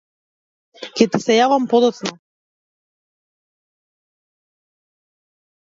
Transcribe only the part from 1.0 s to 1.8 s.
ти се јавам